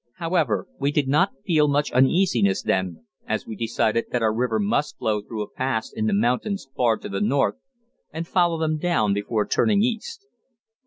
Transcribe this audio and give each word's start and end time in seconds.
However, 0.15 0.65
we 0.79 0.91
did 0.91 1.07
not 1.07 1.33
feel 1.45 1.67
much 1.67 1.91
uneasiness 1.91 2.63
then, 2.63 3.05
as 3.27 3.45
we 3.45 3.55
decided 3.55 4.05
that 4.09 4.23
our 4.23 4.33
river 4.33 4.59
must 4.59 4.97
flow 4.97 5.21
through 5.21 5.43
a 5.43 5.47
pass 5.51 5.93
in 5.93 6.07
the 6.07 6.11
mountains 6.11 6.67
far 6.75 6.97
to 6.97 7.07
the 7.07 7.21
north, 7.21 7.57
and 8.11 8.27
follow 8.27 8.57
them 8.57 8.79
down 8.79 9.13
before 9.13 9.45
turning 9.45 9.83
east. 9.83 10.25